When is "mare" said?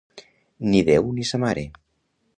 1.47-1.67